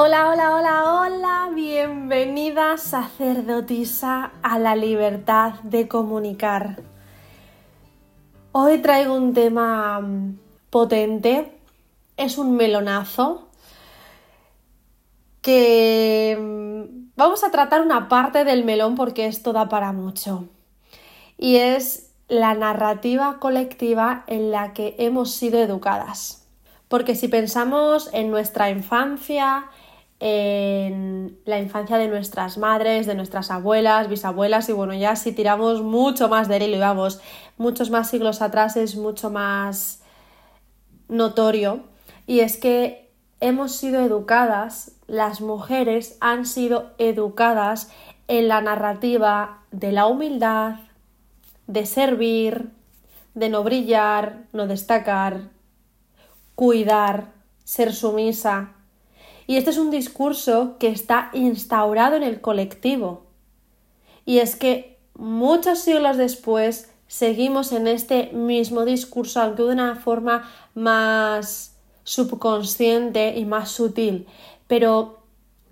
Hola, 0.00 0.28
hola, 0.30 0.54
hola, 0.54 0.94
hola, 0.94 1.50
bienvenida 1.52 2.76
sacerdotisa 2.76 4.30
a 4.44 4.60
la 4.60 4.76
libertad 4.76 5.54
de 5.64 5.88
comunicar. 5.88 6.76
Hoy 8.52 8.78
traigo 8.78 9.14
un 9.14 9.34
tema 9.34 9.98
mm, 9.98 10.38
potente, 10.70 11.52
es 12.16 12.38
un 12.38 12.54
melonazo 12.54 13.48
que 15.42 16.38
mm, 16.40 17.16
vamos 17.16 17.42
a 17.42 17.50
tratar 17.50 17.80
una 17.80 18.08
parte 18.08 18.44
del 18.44 18.64
melón 18.64 18.94
porque 18.94 19.26
esto 19.26 19.52
da 19.52 19.68
para 19.68 19.90
mucho 19.90 20.44
y 21.36 21.56
es 21.56 22.12
la 22.28 22.54
narrativa 22.54 23.40
colectiva 23.40 24.22
en 24.28 24.52
la 24.52 24.74
que 24.74 24.94
hemos 25.00 25.32
sido 25.32 25.58
educadas. 25.58 26.44
Porque 26.86 27.16
si 27.16 27.26
pensamos 27.28 28.08
en 28.14 28.30
nuestra 28.30 28.70
infancia, 28.70 29.66
en 30.20 31.38
la 31.44 31.58
infancia 31.58 31.96
de 31.96 32.08
nuestras 32.08 32.58
madres, 32.58 33.06
de 33.06 33.14
nuestras 33.14 33.50
abuelas, 33.50 34.08
bisabuelas 34.08 34.68
y 34.68 34.72
bueno, 34.72 34.94
ya 34.94 35.14
si 35.16 35.32
tiramos 35.32 35.82
mucho 35.82 36.28
más 36.28 36.48
de 36.48 36.56
él 36.56 36.74
y 36.74 36.78
vamos, 36.78 37.20
muchos 37.56 37.90
más 37.90 38.10
siglos 38.10 38.42
atrás 38.42 38.76
es 38.76 38.96
mucho 38.96 39.30
más 39.30 40.02
notorio. 41.08 41.84
Y 42.26 42.40
es 42.40 42.56
que 42.56 43.10
hemos 43.40 43.72
sido 43.72 44.00
educadas, 44.00 44.92
las 45.06 45.40
mujeres 45.40 46.16
han 46.20 46.46
sido 46.46 46.90
educadas 46.98 47.90
en 48.26 48.48
la 48.48 48.60
narrativa 48.60 49.62
de 49.70 49.92
la 49.92 50.06
humildad, 50.06 50.76
de 51.66 51.86
servir, 51.86 52.70
de 53.34 53.48
no 53.48 53.62
brillar, 53.62 54.46
no 54.52 54.66
destacar, 54.66 55.50
cuidar, 56.54 57.32
ser 57.64 57.94
sumisa, 57.94 58.72
y 59.48 59.56
este 59.56 59.70
es 59.70 59.78
un 59.78 59.90
discurso 59.90 60.76
que 60.78 60.88
está 60.88 61.30
instaurado 61.32 62.16
en 62.16 62.22
el 62.22 62.42
colectivo. 62.42 63.22
Y 64.26 64.40
es 64.40 64.56
que 64.56 64.98
muchos 65.14 65.78
siglos 65.78 66.18
después 66.18 66.92
seguimos 67.06 67.72
en 67.72 67.86
este 67.86 68.30
mismo 68.34 68.84
discurso, 68.84 69.40
aunque 69.40 69.62
de 69.62 69.70
una 69.70 69.96
forma 69.96 70.46
más 70.74 71.78
subconsciente 72.04 73.38
y 73.38 73.46
más 73.46 73.70
sutil. 73.70 74.26
Pero 74.66 75.20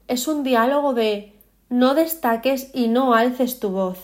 es 0.09 0.27
un 0.27 0.43
diálogo 0.43 0.95
de 0.95 1.35
no 1.69 1.95
destaques 1.95 2.71
y 2.73 2.89
no 2.89 3.13
alces 3.13 3.61
tu 3.61 3.69
voz. 3.69 3.99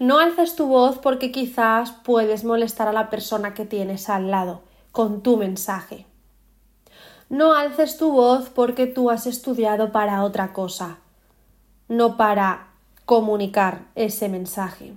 No 0.00 0.18
alces 0.18 0.56
tu 0.56 0.66
voz 0.66 0.98
porque 0.98 1.30
quizás 1.30 1.92
puedes 1.92 2.42
molestar 2.42 2.88
a 2.88 2.92
la 2.92 3.08
persona 3.08 3.54
que 3.54 3.66
tienes 3.66 4.08
al 4.08 4.32
lado 4.32 4.62
con 4.90 5.22
tu 5.22 5.36
mensaje. 5.36 6.06
No 7.28 7.54
alces 7.54 7.96
tu 7.96 8.12
voz 8.12 8.50
porque 8.50 8.86
tú 8.86 9.10
has 9.10 9.26
estudiado 9.26 9.92
para 9.92 10.22
otra 10.22 10.52
cosa, 10.52 10.98
no 11.88 12.16
para 12.16 12.68
comunicar 13.04 13.82
ese 13.94 14.28
mensaje. 14.28 14.94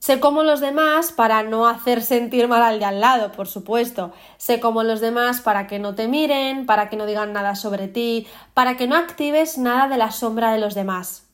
Sé 0.00 0.18
como 0.18 0.42
los 0.42 0.60
demás 0.60 1.12
para 1.12 1.42
no 1.42 1.68
hacer 1.68 2.00
sentir 2.00 2.48
mal 2.48 2.62
al 2.62 2.78
de 2.78 2.86
al 2.86 3.00
lado, 3.00 3.32
por 3.32 3.48
supuesto. 3.48 4.12
Sé 4.38 4.58
como 4.58 4.82
los 4.82 5.00
demás 5.00 5.42
para 5.42 5.66
que 5.66 5.78
no 5.78 5.94
te 5.94 6.08
miren, 6.08 6.64
para 6.64 6.88
que 6.88 6.96
no 6.96 7.04
digan 7.04 7.34
nada 7.34 7.54
sobre 7.54 7.86
ti, 7.86 8.26
para 8.54 8.78
que 8.78 8.86
no 8.86 8.96
actives 8.96 9.58
nada 9.58 9.88
de 9.88 9.98
la 9.98 10.10
sombra 10.10 10.52
de 10.52 10.58
los 10.58 10.74
demás. 10.74 11.26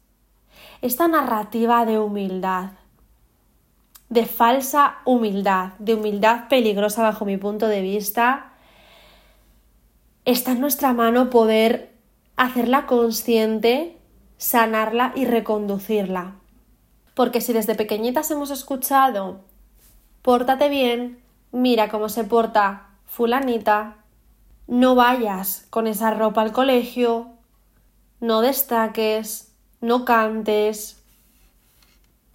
Esta 0.83 1.07
narrativa 1.07 1.87
de 1.87 2.01
humildad, 2.01 2.71
de 4.09 4.27
falsa 4.27 4.97
humildad, 5.05 5.75
de 5.79 5.95
humildad 5.95 6.49
peligrosa 6.49 7.03
bajo 7.03 7.25
mi 7.25 7.37
punto 7.37 7.69
de 7.69 7.83
vista, 7.83 8.53
está 10.27 10.53
en 10.53 10.61
nuestra 10.61 10.93
mano 10.93 11.31
poder 11.31 11.95
hacerla 12.37 12.87
consciente, 12.87 13.97
sanarla 14.37 15.13
y 15.15 15.25
reconducirla. 15.25 16.35
Porque 17.15 17.41
si 17.41 17.55
desde 17.55 17.77
pequeñitas 17.77 18.31
hemos 18.31 18.51
escuchado, 18.51 19.41
pórtate 20.21 20.69
bien, 20.69 21.23
mira 21.53 21.89
cómo 21.89 22.09
se 22.11 22.25
porta 22.25 22.89
fulanita, 23.07 23.99
no 24.67 24.97
vayas 24.97 25.67
con 25.71 25.87
esa 25.87 26.11
ropa 26.11 26.43
al 26.43 26.53
colegio, 26.53 27.29
no 28.21 28.41
destaques, 28.41 29.55
no 29.81 30.05
cantes. 30.05 31.03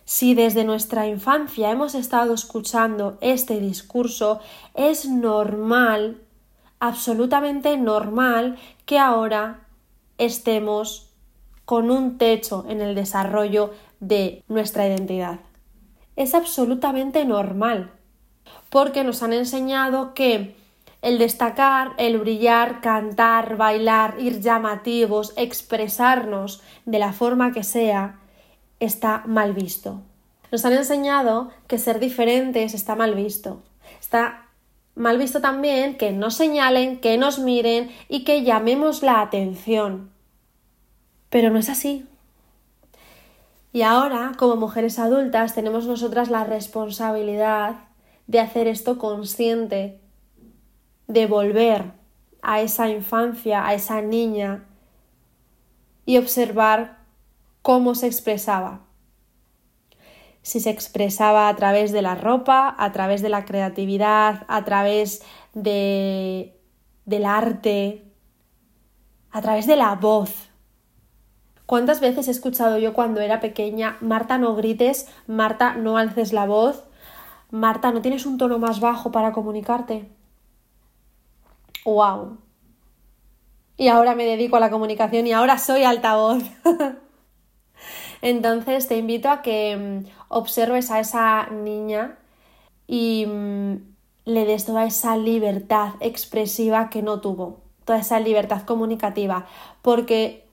Si 0.06 0.34
desde 0.34 0.64
nuestra 0.64 1.08
infancia 1.08 1.72
hemos 1.72 1.94
estado 1.94 2.34
escuchando 2.34 3.18
este 3.20 3.60
discurso, 3.60 4.40
es 4.76 5.08
normal 5.08 6.22
absolutamente 6.82 7.78
normal 7.78 8.58
que 8.86 9.00
ahora 9.00 9.62
estemos 10.18 11.14
con 11.64 11.92
un 11.92 12.18
techo 12.18 12.66
en 12.68 12.82
el 12.82 12.96
desarrollo 12.96 13.72
de 14.02 14.44
nuestra 14.50 14.88
identidad. 14.88 15.40
Es 16.16 16.34
absolutamente 16.34 17.24
normal, 17.24 17.92
porque 18.70 19.04
nos 19.04 19.22
han 19.24 19.32
enseñado 19.32 20.14
que 20.14 20.56
el 21.04 21.20
destacar, 21.20 21.92
el 21.98 22.18
brillar, 22.18 22.82
cantar, 22.82 23.58
bailar, 23.58 24.16
ir 24.20 24.42
llamativos, 24.42 25.34
expresarnos 25.38 26.62
de 26.86 27.00
la 27.00 27.14
forma 27.14 27.54
que 27.54 27.64
sea, 27.64 28.20
está 28.80 29.24
mal 29.28 29.54
visto. 29.54 30.02
Nos 30.52 30.66
han 30.66 30.74
enseñado 30.74 31.52
que 31.68 31.78
ser 31.78 32.00
diferentes 32.00 32.74
está 32.74 32.96
mal 32.96 33.14
visto. 33.14 33.62
Está 34.00 34.48
Mal 34.96 35.18
visto 35.18 35.42
también 35.42 35.98
que 35.98 36.12
nos 36.12 36.36
señalen, 36.36 37.00
que 37.00 37.18
nos 37.18 37.40
miren 37.40 37.90
y 38.10 38.24
que 38.24 38.44
llamemos 38.44 39.04
la 39.04 39.22
atención. 39.22 40.12
Pero 41.30 41.50
no 41.50 41.60
es 41.60 41.70
así. 41.70 42.06
Y 43.74 43.84
ahora, 43.84 44.34
como 44.38 44.58
mujeres 44.58 45.00
adultas, 45.00 45.56
tenemos 45.56 45.88
nosotras 45.88 46.30
la 46.30 46.44
responsabilidad 46.44 47.76
de 48.28 48.40
hacer 48.40 48.68
esto 48.68 48.98
consciente, 48.98 50.02
de 51.08 51.26
volver 51.26 51.94
a 52.42 52.62
esa 52.62 52.90
infancia, 52.90 53.66
a 53.66 53.74
esa 53.74 54.02
niña 54.02 54.66
y 56.06 56.18
observar 56.18 56.98
cómo 57.62 57.96
se 57.96 58.08
expresaba 58.08 58.82
si 60.42 60.60
se 60.60 60.70
expresaba 60.70 61.48
a 61.48 61.56
través 61.56 61.92
de 61.92 62.02
la 62.02 62.16
ropa, 62.16 62.76
a 62.78 62.92
través 62.92 63.22
de 63.22 63.30
la 63.30 63.46
creatividad, 63.46 64.46
a 64.48 64.66
través 64.66 65.24
de, 65.54 66.60
del 67.06 67.26
arte, 67.26 68.06
a 69.32 69.42
través 69.42 69.68
de 69.68 69.76
la 69.76 69.96
voz. 69.96 70.50
¿Cuántas 71.66 72.02
veces 72.02 72.28
he 72.28 72.32
escuchado 72.32 72.78
yo 72.80 72.94
cuando 72.94 73.22
era 73.22 73.40
pequeña, 73.40 73.98
Marta, 74.02 74.38
no 74.38 74.56
grites, 74.56 75.08
Marta, 75.28 75.76
no 75.76 75.98
alces 75.98 76.34
la 76.34 76.46
voz, 76.46 76.84
Marta, 77.50 77.92
¿no 77.92 78.02
tienes 78.02 78.26
un 78.26 78.38
tono 78.38 78.60
más 78.60 78.80
bajo 78.80 79.12
para 79.12 79.32
comunicarte? 79.32 80.10
¡Wow! 81.86 82.38
Y 83.78 83.88
ahora 83.88 84.16
me 84.16 84.26
dedico 84.26 84.58
a 84.58 84.60
la 84.60 84.70
comunicación 84.70 85.28
y 85.28 85.34
ahora 85.34 85.58
soy 85.58 85.84
altavoz. 85.84 86.44
Entonces 88.22 88.88
te 88.88 88.98
invito 88.98 89.30
a 89.30 89.42
que 89.42 89.76
mm, 89.76 90.10
observes 90.30 90.92
a 90.92 91.00
esa 91.00 91.48
niña 91.48 92.18
y 92.88 93.26
mm, 93.26 93.76
le 94.26 94.46
des 94.46 94.66
toda 94.66 94.86
esa 94.86 95.18
libertad 95.18 95.94
expresiva 96.00 96.90
que 96.90 97.02
no 97.02 97.22
tuvo, 97.22 97.62
toda 97.86 98.00
esa 98.00 98.20
libertad 98.20 98.64
comunicativa, 98.64 99.48
porque 99.82 100.46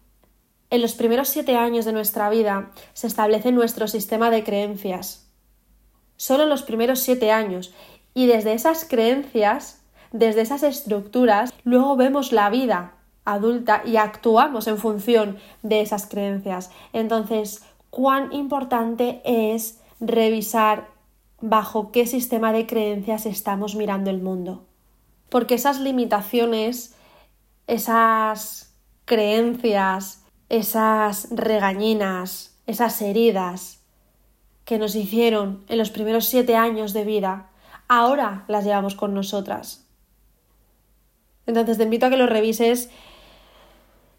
en 0.71 0.83
los 0.83 0.95
primeros 0.95 1.29
siete 1.29 1.56
años 1.56 1.84
de 1.84 1.93
nuestra 1.93 2.31
vida 2.31 2.71
se 2.93 3.06
establece 3.06 3.53
nuestro 3.53 3.89
sistema 3.89 4.31
de 4.31 4.45
creencias. 4.45 5.31
Solo 6.17 6.43
en 6.43 6.49
los 6.49 6.62
primeros 6.62 7.00
siete 7.00 7.31
años. 7.31 7.73
Y 8.12 8.27
desde 8.27 8.53
esas 8.53 8.85
creencias, 8.85 9.82
desde 10.11 10.41
esas 10.41 10.62
estructuras, 10.62 11.55
luego 11.65 11.97
vemos 11.97 12.32
la 12.32 12.50
vida 12.50 12.98
adulta 13.33 13.83
y 13.85 13.97
actuamos 13.97 14.67
en 14.67 14.79
función 14.79 15.39
de 15.63 15.81
esas 15.81 16.07
creencias. 16.07 16.71
Entonces, 16.93 17.65
cuán 17.91 18.33
importante 18.33 19.21
es 19.25 19.81
revisar 20.01 20.89
bajo 21.41 21.93
qué 21.93 22.07
sistema 22.07 22.53
de 22.53 22.67
creencias 22.67 23.27
estamos 23.27 23.75
mirando 23.75 24.11
el 24.11 24.21
mundo. 24.21 24.65
Porque 25.29 25.55
esas 25.55 25.81
limitaciones, 25.81 26.95
esas 27.67 28.75
creencias, 29.05 30.25
esas 30.49 31.29
regañinas, 31.31 32.59
esas 32.67 33.01
heridas 33.03 33.81
que 34.65 34.79
nos 34.79 34.95
hicieron 34.95 35.65
en 35.69 35.79
los 35.79 35.91
primeros 35.91 36.27
siete 36.27 36.57
años 36.57 36.93
de 36.93 37.05
vida, 37.05 37.51
ahora 37.89 38.45
las 38.49 38.65
llevamos 38.65 38.95
con 38.95 39.15
nosotras. 39.15 39.87
Entonces 41.47 41.79
te 41.79 41.85
invito 41.85 42.07
a 42.07 42.11
que 42.11 42.19
lo 42.19 42.27
revises 42.27 42.91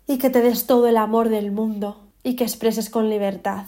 y 0.09 0.17
que 0.17 0.31
te 0.31 0.41
des 0.41 0.65
todo 0.65 0.87
el 0.87 0.97
amor 0.97 1.29
del 1.29 1.51
mundo 1.51 2.01
y 2.23 2.35
que 2.35 2.43
expreses 2.43 2.89
con 2.89 3.11
libertad. 3.11 3.65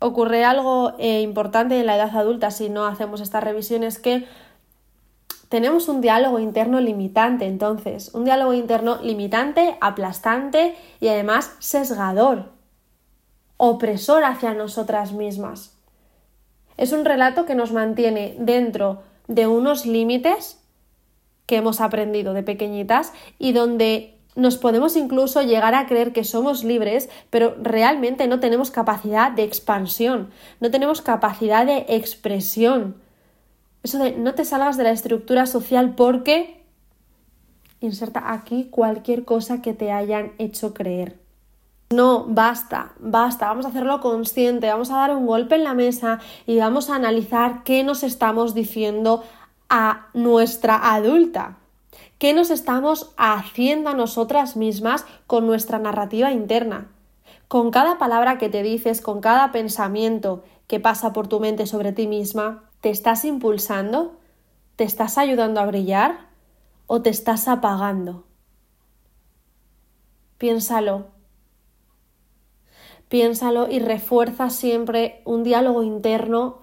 Ocurre 0.00 0.44
algo 0.44 0.94
eh, 0.98 1.20
importante 1.20 1.78
en 1.78 1.86
la 1.86 1.94
edad 1.94 2.14
adulta 2.16 2.50
si 2.50 2.68
no 2.68 2.86
hacemos 2.86 3.20
esta 3.20 3.38
revisión 3.38 3.84
es 3.84 4.00
que 4.00 4.26
tenemos 5.48 5.88
un 5.88 6.00
diálogo 6.00 6.40
interno 6.40 6.80
limitante, 6.80 7.46
entonces, 7.46 8.12
un 8.14 8.24
diálogo 8.24 8.52
interno 8.52 8.98
limitante, 9.00 9.78
aplastante 9.80 10.74
y 11.00 11.06
además 11.06 11.54
sesgador, 11.60 12.50
opresor 13.58 14.24
hacia 14.24 14.54
nosotras 14.54 15.12
mismas. 15.12 15.78
Es 16.76 16.90
un 16.90 17.04
relato 17.04 17.46
que 17.46 17.54
nos 17.54 17.70
mantiene 17.70 18.34
dentro 18.40 19.02
de 19.28 19.46
unos 19.46 19.86
límites 19.86 20.60
que 21.46 21.58
hemos 21.58 21.80
aprendido 21.80 22.34
de 22.34 22.42
pequeñitas 22.42 23.12
y 23.38 23.52
donde 23.52 24.15
nos 24.36 24.58
podemos 24.58 24.96
incluso 24.96 25.42
llegar 25.42 25.74
a 25.74 25.86
creer 25.86 26.12
que 26.12 26.22
somos 26.22 26.62
libres, 26.62 27.08
pero 27.30 27.56
realmente 27.60 28.28
no 28.28 28.38
tenemos 28.38 28.70
capacidad 28.70 29.32
de 29.32 29.42
expansión, 29.42 30.30
no 30.60 30.70
tenemos 30.70 31.02
capacidad 31.02 31.66
de 31.66 31.86
expresión. 31.88 32.96
Eso 33.82 33.98
de 33.98 34.12
no 34.12 34.34
te 34.34 34.44
salgas 34.44 34.76
de 34.76 34.84
la 34.84 34.90
estructura 34.90 35.46
social 35.46 35.94
porque 35.94 36.62
inserta 37.80 38.32
aquí 38.32 38.68
cualquier 38.70 39.24
cosa 39.24 39.62
que 39.62 39.72
te 39.72 39.90
hayan 39.90 40.32
hecho 40.38 40.74
creer. 40.74 41.18
No, 41.90 42.24
basta, 42.28 42.92
basta, 42.98 43.46
vamos 43.46 43.64
a 43.64 43.68
hacerlo 43.68 44.00
consciente, 44.00 44.66
vamos 44.66 44.90
a 44.90 44.96
dar 44.96 45.14
un 45.14 45.24
golpe 45.24 45.54
en 45.54 45.64
la 45.64 45.72
mesa 45.72 46.18
y 46.44 46.58
vamos 46.58 46.90
a 46.90 46.96
analizar 46.96 47.62
qué 47.62 47.84
nos 47.84 48.02
estamos 48.02 48.54
diciendo 48.54 49.22
a 49.68 50.08
nuestra 50.12 50.92
adulta. 50.94 51.58
¿Qué 52.18 52.32
nos 52.32 52.50
estamos 52.50 53.12
haciendo 53.18 53.90
a 53.90 53.94
nosotras 53.94 54.56
mismas 54.56 55.04
con 55.26 55.46
nuestra 55.46 55.78
narrativa 55.78 56.32
interna? 56.32 56.88
Con 57.46 57.70
cada 57.70 57.98
palabra 57.98 58.38
que 58.38 58.48
te 58.48 58.62
dices, 58.62 59.02
con 59.02 59.20
cada 59.20 59.52
pensamiento 59.52 60.42
que 60.66 60.80
pasa 60.80 61.12
por 61.12 61.28
tu 61.28 61.40
mente 61.40 61.66
sobre 61.66 61.92
ti 61.92 62.06
misma, 62.06 62.64
¿te 62.80 62.88
estás 62.88 63.26
impulsando? 63.26 64.16
¿Te 64.76 64.84
estás 64.84 65.18
ayudando 65.18 65.60
a 65.60 65.66
brillar? 65.66 66.28
¿O 66.86 67.02
te 67.02 67.10
estás 67.10 67.48
apagando? 67.48 68.24
Piénsalo. 70.38 71.08
Piénsalo 73.10 73.70
y 73.70 73.78
refuerza 73.78 74.48
siempre 74.48 75.20
un 75.26 75.44
diálogo 75.44 75.82
interno 75.82 76.60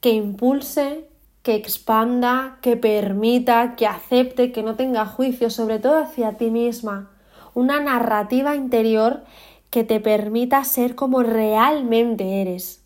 que 0.00 0.10
impulse, 0.10 1.07
que 1.48 1.54
expanda, 1.54 2.58
que 2.60 2.76
permita, 2.76 3.74
que 3.74 3.86
acepte, 3.86 4.52
que 4.52 4.62
no 4.62 4.76
tenga 4.76 5.06
juicio, 5.06 5.48
sobre 5.48 5.78
todo 5.78 5.96
hacia 5.96 6.34
ti 6.34 6.50
misma. 6.50 7.10
Una 7.54 7.80
narrativa 7.80 8.54
interior 8.54 9.24
que 9.70 9.82
te 9.82 9.98
permita 9.98 10.62
ser 10.64 10.94
como 10.94 11.22
realmente 11.22 12.42
eres, 12.42 12.84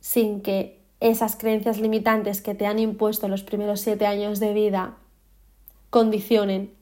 sin 0.00 0.40
que 0.40 0.80
esas 1.00 1.36
creencias 1.36 1.78
limitantes 1.78 2.40
que 2.40 2.54
te 2.54 2.64
han 2.64 2.78
impuesto 2.78 3.28
los 3.28 3.42
primeros 3.42 3.82
siete 3.82 4.06
años 4.06 4.40
de 4.40 4.54
vida 4.54 4.96
condicionen 5.90 6.72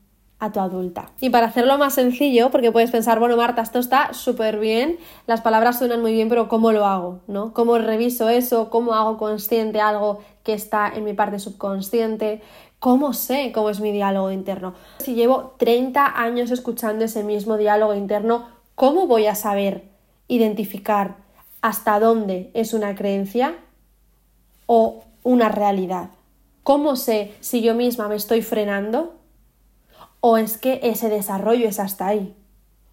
a 0.41 0.53
tu 0.53 0.61
adulta. 0.61 1.11
Y 1.21 1.31
para 1.31 1.49
hacerlo 1.49 1.79
más 1.79 1.95
sencillo, 1.95 2.51
porque 2.51 2.71
puedes 2.71 2.91
pensar, 2.91 3.19
bueno, 3.19 3.37
Marta, 3.37 3.63
esto 3.63 3.79
está 3.79 4.13
súper 4.15 4.59
bien, 4.61 4.99
las 5.27 5.41
palabras 5.41 5.79
suenan 5.79 6.01
muy 6.01 6.13
bien, 6.13 6.29
pero 6.29 6.49
¿cómo 6.49 6.71
lo 6.71 6.87
hago? 6.87 7.21
¿No? 7.27 7.53
¿Cómo 7.53 7.77
reviso 7.79 8.29
eso? 8.29 8.71
¿Cómo 8.71 8.95
hago 8.95 9.19
consciente 9.19 9.81
algo 9.81 10.21
que 10.45 10.53
está 10.53 10.89
en 10.95 11.05
mi 11.05 11.13
parte 11.13 11.41
subconsciente? 11.41 12.41
¿Cómo 12.79 13.13
sé 13.13 13.51
cómo 13.53 13.71
es 13.71 13.81
mi 13.81 13.91
diálogo 13.91 14.31
interno? 14.31 14.75
Si 14.99 15.15
llevo 15.15 15.55
30 15.59 16.21
años 16.21 16.53
escuchando 16.53 17.05
ese 17.05 17.25
mismo 17.25 17.57
diálogo 17.57 17.95
interno, 17.95 18.47
¿cómo 18.77 19.09
voy 19.09 19.27
a 19.27 19.35
saber 19.35 19.89
identificar 20.29 21.17
hasta 21.61 21.99
dónde 21.99 22.53
es 22.55 22.75
una 22.75 22.95
creencia 22.95 23.57
o 24.67 25.03
una 25.25 25.49
realidad? 25.49 26.11
¿Cómo 26.63 26.95
sé 26.95 27.35
si 27.41 27.61
yo 27.63 27.75
misma 27.75 28.07
me 28.07 28.15
estoy 28.15 28.43
frenando 28.43 29.18
o 30.21 30.37
es 30.37 30.59
que 30.59 30.81
ese 30.83 31.09
desarrollo 31.09 31.69
es 31.69 31.81
hasta 31.81 32.07
ahí. 32.07 32.35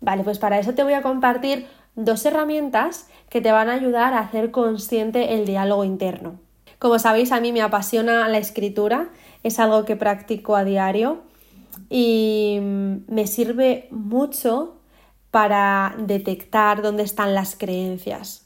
Vale, 0.02 0.24
pues 0.24 0.40
para 0.40 0.60
eso 0.60 0.74
te 0.74 0.84
voy 0.84 0.94
a 0.94 1.02
compartir 1.02 1.68
dos 1.96 2.26
herramientas 2.26 3.08
que 3.30 3.42
te 3.42 3.52
van 3.52 3.70
a 3.70 3.74
ayudar 3.74 4.14
a 4.14 4.20
hacer 4.20 4.52
consciente 4.52 5.34
el 5.34 5.46
diálogo 5.46 5.84
interno. 5.84 6.40
Como 6.80 7.00
sabéis, 7.00 7.32
a 7.32 7.40
mí 7.40 7.52
me 7.52 7.62
apasiona 7.62 8.28
la 8.28 8.38
escritura, 8.38 9.10
es 9.44 9.60
algo 9.60 9.86
que 9.86 9.96
practico 9.96 10.56
a 10.56 10.64
diario 10.64 11.24
y 11.90 12.60
me 12.62 13.28
sirve 13.28 13.88
mucho 13.92 14.76
para 15.32 15.96
detectar 15.98 16.82
dónde 16.82 17.04
están 17.04 17.34
las 17.34 17.56
creencias, 17.56 18.46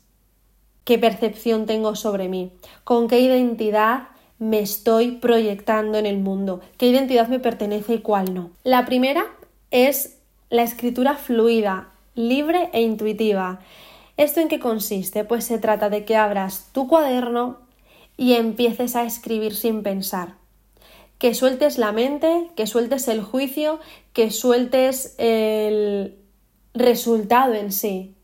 qué 0.84 0.98
percepción 0.98 1.66
tengo 1.66 1.96
sobre 1.96 2.30
mí, 2.30 2.54
con 2.84 3.08
qué 3.08 3.20
identidad 3.20 4.10
me 4.40 4.60
estoy 4.60 5.12
proyectando 5.12 5.98
en 5.98 6.06
el 6.06 6.18
mundo, 6.18 6.62
qué 6.78 6.88
identidad 6.88 7.28
me 7.28 7.40
pertenece 7.40 7.96
y 7.96 8.00
cuál 8.00 8.34
no. 8.34 8.52
La 8.64 8.86
primera 8.86 9.26
es 9.70 10.18
la 10.50 10.64
escritura 10.64 11.16
fluida, 11.16 11.90
libre 12.16 12.70
e 12.74 12.82
intuitiva. 12.82 13.60
¿Esto 14.18 14.40
en 14.40 14.48
qué 14.48 14.60
consiste? 14.60 15.24
Pues 15.24 15.44
se 15.44 15.60
trata 15.60 15.90
de 15.90 16.06
que 16.06 16.16
abras 16.16 16.70
tu 16.74 16.88
cuaderno 16.88 17.60
y 18.18 18.34
empieces 18.34 18.96
a 18.96 19.04
escribir 19.04 19.56
sin 19.56 19.84
pensar. 19.84 20.36
Que 21.18 21.34
sueltes 21.34 21.78
la 21.78 21.92
mente, 21.92 22.50
que 22.56 22.66
sueltes 22.66 23.08
el 23.08 23.22
juicio, 23.22 23.80
que 24.14 24.32
sueltes 24.32 25.16
el 25.18 26.18
resultado 26.74 27.54
en 27.54 27.72
sí. 27.72 28.16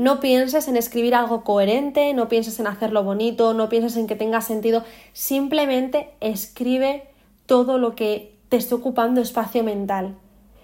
No 0.00 0.18
pienses 0.18 0.66
en 0.66 0.78
escribir 0.78 1.14
algo 1.14 1.44
coherente, 1.44 2.14
no 2.14 2.30
pienses 2.30 2.58
en 2.58 2.66
hacerlo 2.66 3.04
bonito, 3.04 3.52
no 3.52 3.68
pienses 3.68 3.98
en 3.98 4.06
que 4.06 4.16
tenga 4.16 4.40
sentido, 4.40 4.82
simplemente 5.12 6.08
escribe 6.20 7.02
todo 7.44 7.76
lo 7.76 7.94
que 7.94 8.34
te 8.48 8.56
esté 8.56 8.74
ocupando 8.74 9.20
espacio 9.20 9.62
mental, 9.62 10.14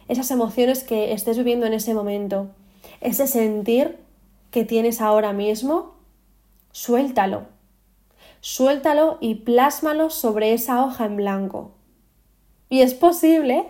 esas 0.08 0.30
emociones 0.30 0.84
que 0.84 1.12
estés 1.12 1.36
viviendo 1.36 1.66
en 1.66 1.74
ese 1.74 1.92
momento, 1.92 2.46
ese 3.02 3.26
sentir 3.26 3.98
que 4.50 4.64
tienes 4.64 5.02
ahora 5.02 5.34
mismo, 5.34 5.96
suéltalo. 6.72 7.42
Suéltalo 8.40 9.18
y 9.20 9.34
plásmalo 9.34 10.08
sobre 10.08 10.54
esa 10.54 10.82
hoja 10.82 11.04
en 11.04 11.16
blanco. 11.16 11.72
Y 12.70 12.80
es 12.80 12.94
posible 12.94 13.66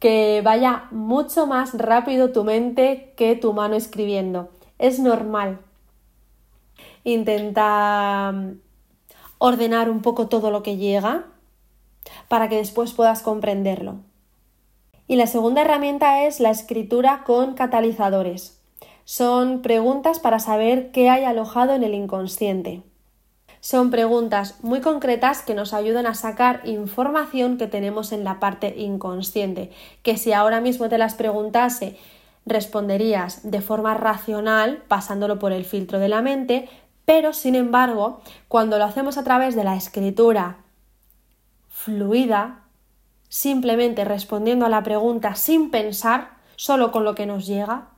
que 0.00 0.42
vaya 0.44 0.84
mucho 0.90 1.46
más 1.46 1.72
rápido 1.72 2.30
tu 2.30 2.44
mente 2.44 3.14
que 3.16 3.36
tu 3.36 3.54
mano 3.54 3.74
escribiendo 3.74 4.50
es 4.78 4.98
normal. 4.98 5.60
Intenta 7.04 8.34
ordenar 9.38 9.90
un 9.90 10.02
poco 10.02 10.28
todo 10.28 10.50
lo 10.50 10.62
que 10.62 10.76
llega 10.76 11.26
para 12.28 12.48
que 12.48 12.56
después 12.56 12.92
puedas 12.92 13.22
comprenderlo. 13.22 13.96
Y 15.06 15.16
la 15.16 15.26
segunda 15.26 15.62
herramienta 15.62 16.24
es 16.24 16.38
la 16.40 16.50
escritura 16.50 17.24
con 17.24 17.54
catalizadores. 17.54 18.60
Son 19.04 19.62
preguntas 19.62 20.18
para 20.18 20.38
saber 20.38 20.90
qué 20.92 21.08
hay 21.08 21.24
alojado 21.24 21.74
en 21.74 21.82
el 21.82 21.94
inconsciente. 21.94 22.82
Son 23.60 23.90
preguntas 23.90 24.62
muy 24.62 24.80
concretas 24.80 25.42
que 25.42 25.54
nos 25.54 25.72
ayudan 25.72 26.06
a 26.06 26.14
sacar 26.14 26.60
información 26.64 27.56
que 27.56 27.66
tenemos 27.66 28.12
en 28.12 28.22
la 28.22 28.38
parte 28.38 28.74
inconsciente, 28.76 29.70
que 30.02 30.16
si 30.16 30.32
ahora 30.32 30.60
mismo 30.60 30.88
te 30.88 30.98
las 30.98 31.14
preguntase 31.14 31.96
responderías 32.48 33.48
de 33.50 33.60
forma 33.60 33.94
racional 33.94 34.82
pasándolo 34.88 35.38
por 35.38 35.52
el 35.52 35.64
filtro 35.64 35.98
de 35.98 36.08
la 36.08 36.22
mente, 36.22 36.68
pero 37.04 37.32
sin 37.32 37.54
embargo, 37.54 38.20
cuando 38.48 38.78
lo 38.78 38.84
hacemos 38.84 39.16
a 39.18 39.24
través 39.24 39.54
de 39.54 39.64
la 39.64 39.76
escritura 39.76 40.58
fluida, 41.68 42.64
simplemente 43.28 44.04
respondiendo 44.04 44.66
a 44.66 44.68
la 44.68 44.82
pregunta 44.82 45.34
sin 45.34 45.70
pensar, 45.70 46.38
solo 46.56 46.90
con 46.90 47.04
lo 47.04 47.14
que 47.14 47.26
nos 47.26 47.46
llega, 47.46 47.88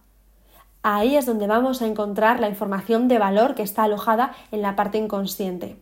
ahí 0.82 1.16
es 1.16 1.26
donde 1.26 1.46
vamos 1.46 1.82
a 1.82 1.86
encontrar 1.86 2.40
la 2.40 2.48
información 2.48 3.08
de 3.08 3.18
valor 3.18 3.54
que 3.54 3.62
está 3.62 3.84
alojada 3.84 4.32
en 4.52 4.62
la 4.62 4.76
parte 4.76 4.98
inconsciente. 4.98 5.78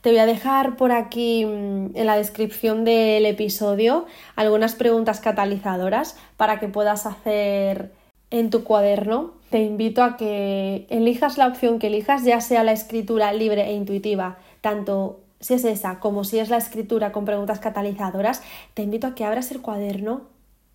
Te 0.00 0.10
voy 0.10 0.18
a 0.18 0.26
dejar 0.26 0.76
por 0.76 0.92
aquí 0.92 1.44
mm, 1.44 1.96
en 1.96 2.06
la 2.06 2.16
descripción 2.16 2.84
del 2.84 3.26
episodio 3.26 4.06
algunas 4.36 4.74
preguntas 4.74 5.20
catalizadoras 5.20 6.16
para 6.36 6.60
que 6.60 6.68
puedas 6.68 7.04
hacer 7.04 7.90
en 8.30 8.50
tu 8.50 8.62
cuaderno. 8.62 9.32
Te 9.50 9.62
invito 9.62 10.02
a 10.04 10.16
que 10.16 10.86
elijas 10.90 11.38
la 11.38 11.48
opción 11.48 11.78
que 11.78 11.88
elijas, 11.88 12.24
ya 12.24 12.40
sea 12.40 12.62
la 12.62 12.72
escritura 12.72 13.32
libre 13.32 13.68
e 13.68 13.72
intuitiva, 13.72 14.38
tanto 14.60 15.20
si 15.40 15.54
es 15.54 15.64
esa 15.64 16.00
como 16.00 16.24
si 16.24 16.38
es 16.38 16.48
la 16.48 16.58
escritura 16.58 17.10
con 17.10 17.24
preguntas 17.24 17.58
catalizadoras. 17.58 18.42
Te 18.74 18.82
invito 18.82 19.08
a 19.08 19.14
que 19.14 19.24
abras 19.24 19.50
el 19.50 19.62
cuaderno 19.62 20.22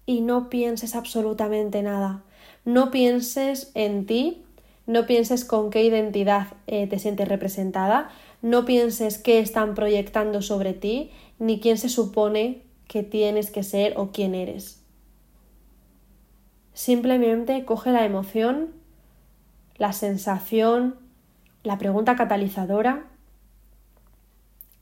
y 0.05 0.21
no 0.21 0.49
pienses 0.49 0.95
absolutamente 0.95 1.81
nada. 1.81 2.23
No 2.65 2.91
pienses 2.91 3.71
en 3.73 4.05
ti, 4.05 4.43
no 4.85 5.05
pienses 5.05 5.45
con 5.45 5.69
qué 5.69 5.83
identidad 5.83 6.47
eh, 6.67 6.87
te 6.87 6.99
sientes 6.99 7.27
representada, 7.27 8.09
no 8.43 8.65
pienses 8.65 9.17
qué 9.17 9.39
están 9.39 9.73
proyectando 9.73 10.41
sobre 10.41 10.73
ti, 10.73 11.11
ni 11.39 11.61
quién 11.61 11.77
se 11.77 11.87
supone 11.87 12.61
que 12.89 13.01
tienes 13.01 13.49
que 13.49 13.63
ser 13.63 13.97
o 13.97 14.11
quién 14.11 14.35
eres. 14.35 14.83
Simplemente 16.73 17.63
coge 17.63 17.93
la 17.93 18.03
emoción, 18.03 18.73
la 19.77 19.93
sensación, 19.93 20.99
la 21.63 21.77
pregunta 21.77 22.17
catalizadora, 22.17 23.07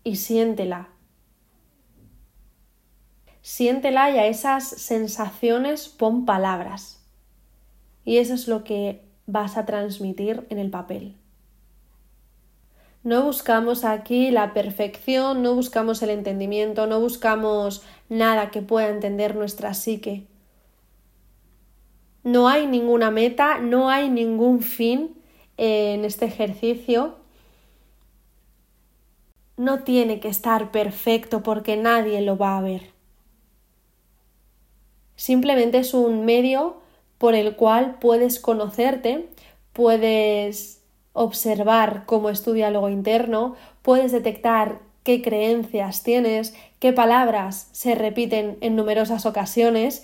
y 0.03 0.15
siéntela. 0.15 0.89
Siéntela 3.43 4.09
y 4.09 4.17
a 4.17 4.25
esas 4.25 4.67
sensaciones 4.67 5.87
pon 5.87 6.25
palabras. 6.25 7.05
Y 8.05 8.17
eso 8.17 8.33
es 8.33 8.47
lo 8.47 8.63
que 8.63 9.05
vas 9.27 9.55
a 9.55 9.67
transmitir 9.67 10.47
en 10.49 10.57
el 10.57 10.71
papel. 10.71 11.20
No 13.03 13.23
buscamos 13.23 13.83
aquí 13.83 14.29
la 14.29 14.53
perfección, 14.53 15.41
no 15.41 15.55
buscamos 15.55 16.03
el 16.03 16.11
entendimiento, 16.11 16.85
no 16.85 16.99
buscamos 16.99 17.83
nada 18.09 18.51
que 18.51 18.61
pueda 18.61 18.89
entender 18.89 19.35
nuestra 19.35 19.73
psique. 19.73 20.27
No 22.23 22.47
hay 22.47 22.67
ninguna 22.67 23.09
meta, 23.09 23.57
no 23.57 23.89
hay 23.89 24.09
ningún 24.09 24.61
fin 24.61 25.15
en 25.57 26.05
este 26.05 26.25
ejercicio. 26.25 27.15
No 29.57 29.83
tiene 29.83 30.19
que 30.19 30.27
estar 30.27 30.71
perfecto 30.71 31.41
porque 31.41 31.77
nadie 31.77 32.21
lo 32.21 32.37
va 32.37 32.57
a 32.57 32.61
ver. 32.61 32.91
Simplemente 35.15 35.79
es 35.79 35.95
un 35.95 36.25
medio 36.25 36.81
por 37.17 37.33
el 37.33 37.55
cual 37.55 37.97
puedes 37.99 38.39
conocerte, 38.39 39.29
puedes 39.73 40.80
observar 41.13 42.03
cómo 42.05 42.29
es 42.29 42.43
tu 42.43 42.53
diálogo 42.53 42.89
interno, 42.89 43.55
puedes 43.81 44.11
detectar 44.11 44.79
qué 45.03 45.21
creencias 45.21 46.03
tienes, 46.03 46.53
qué 46.79 46.93
palabras 46.93 47.69
se 47.71 47.95
repiten 47.95 48.57
en 48.61 48.75
numerosas 48.75 49.25
ocasiones 49.25 50.03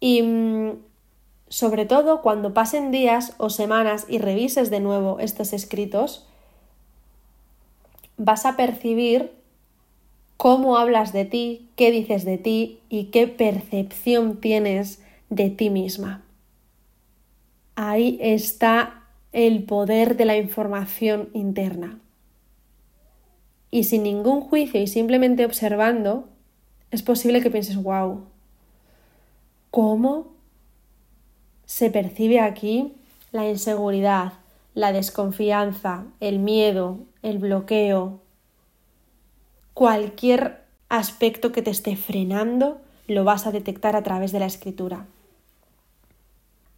y 0.00 0.22
mm, 0.22 0.72
sobre 1.48 1.86
todo 1.86 2.22
cuando 2.22 2.54
pasen 2.54 2.90
días 2.90 3.34
o 3.38 3.50
semanas 3.50 4.06
y 4.08 4.18
revises 4.18 4.70
de 4.70 4.80
nuevo 4.80 5.20
estos 5.20 5.52
escritos, 5.52 6.26
vas 8.16 8.46
a 8.46 8.56
percibir 8.56 9.32
cómo 10.36 10.76
hablas 10.76 11.12
de 11.12 11.24
ti, 11.24 11.68
qué 11.76 11.90
dices 11.90 12.24
de 12.24 12.38
ti 12.38 12.80
y 12.88 13.04
qué 13.06 13.28
percepción 13.28 14.40
tienes 14.40 15.02
de 15.30 15.50
ti 15.50 15.70
misma. 15.70 16.22
Ahí 17.76 18.18
está 18.20 19.03
el 19.34 19.64
poder 19.64 20.16
de 20.16 20.24
la 20.24 20.36
información 20.36 21.28
interna. 21.34 21.98
Y 23.72 23.84
sin 23.84 24.04
ningún 24.04 24.40
juicio 24.40 24.80
y 24.80 24.86
simplemente 24.86 25.44
observando, 25.44 26.28
es 26.92 27.02
posible 27.02 27.42
que 27.42 27.50
pienses, 27.50 27.82
wow, 27.82 28.22
¿cómo 29.72 30.28
se 31.66 31.90
percibe 31.90 32.38
aquí 32.38 32.94
la 33.32 33.48
inseguridad, 33.48 34.34
la 34.72 34.92
desconfianza, 34.92 36.04
el 36.20 36.38
miedo, 36.38 37.00
el 37.22 37.38
bloqueo? 37.38 38.20
Cualquier 39.74 40.62
aspecto 40.88 41.50
que 41.50 41.62
te 41.62 41.70
esté 41.70 41.96
frenando 41.96 42.80
lo 43.08 43.24
vas 43.24 43.48
a 43.48 43.50
detectar 43.50 43.96
a 43.96 44.04
través 44.04 44.30
de 44.30 44.38
la 44.38 44.46
escritura. 44.46 45.06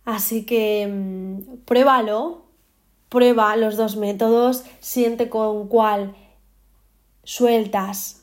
Así 0.06 0.46
que 0.46 0.86
mm, 0.86 1.64
pruébalo, 1.66 2.45
prueba 3.08 3.56
los 3.56 3.76
dos 3.76 3.96
métodos, 3.96 4.64
siente 4.80 5.28
con 5.28 5.68
cuál 5.68 6.14
sueltas, 7.24 8.22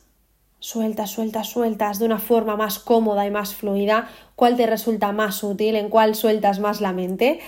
sueltas, 0.58 1.10
sueltas, 1.10 1.48
sueltas 1.48 1.98
de 1.98 2.06
una 2.06 2.18
forma 2.18 2.56
más 2.56 2.78
cómoda 2.78 3.26
y 3.26 3.30
más 3.30 3.54
fluida, 3.54 4.08
cuál 4.34 4.56
te 4.56 4.66
resulta 4.66 5.12
más 5.12 5.42
útil, 5.42 5.76
en 5.76 5.88
cuál 5.88 6.14
sueltas 6.14 6.58
más 6.58 6.80
la 6.80 6.92
mente. 6.92 7.40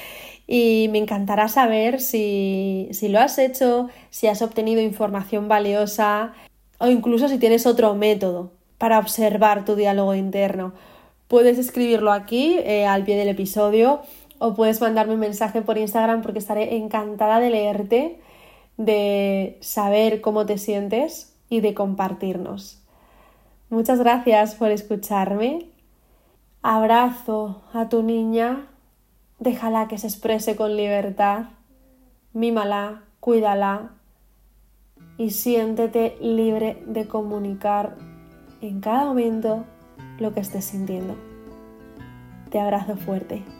Y 0.47 0.89
me 0.93 0.99
encantará 0.99 1.49
saber 1.49 2.01
si, 2.01 2.89
si 2.93 3.09
lo 3.09 3.19
has 3.19 3.39
hecho, 3.39 3.89
si 4.11 4.29
has 4.29 4.43
obtenido 4.43 4.81
información 4.81 5.49
valiosa 5.49 6.35
o 6.79 6.89
incluso 6.89 7.29
si 7.29 7.39
tienes 7.39 7.67
otro 7.67 7.95
método 7.95 8.53
para 8.79 8.99
observar 8.99 9.65
tu 9.65 9.75
diálogo 9.75 10.15
interno. 10.15 10.75
Puedes 11.27 11.59
escribirlo 11.59 12.13
aquí 12.13 12.59
eh, 12.59 12.87
al 12.87 13.03
pie 13.03 13.17
del 13.17 13.29
episodio 13.29 14.03
o 14.39 14.55
puedes 14.55 14.81
mandarme 14.81 15.15
un 15.15 15.21
mensaje 15.21 15.63
por 15.63 15.79
Instagram 15.79 16.23
porque 16.23 16.39
estaré 16.39 16.77
encantada 16.77 17.41
de 17.41 17.51
leerte, 17.51 18.21
de 18.77 19.59
saber 19.61 20.21
cómo 20.21 20.47
te 20.47 20.59
sientes 20.59 21.37
y 21.49 21.61
de 21.61 21.75
compartirnos. 21.75 22.83
Muchas 23.71 23.99
gracias 23.99 24.55
por 24.55 24.71
escucharme. 24.71 25.67
Abrazo 26.63 27.63
a 27.73 27.89
tu 27.89 28.03
niña, 28.03 28.67
déjala 29.39 29.89
que 29.89 29.99
se 29.99 30.09
exprese 30.09 30.57
con 30.57 30.77
libertad, 30.77 31.47
mímala, 32.33 33.03
cuídala 33.21 33.93
y 35.19 35.31
siéntete 35.31 36.17
libre 36.21 36.83
de 36.87 37.07
comunicar 37.07 37.97
en 38.61 38.81
cada 38.81 39.05
momento 39.05 39.65
lo 40.19 40.33
que 40.35 40.41
estés 40.41 40.65
sintiendo. 40.65 41.15
Te 42.51 42.61
abrazo 42.61 42.97
fuerte. 42.97 43.56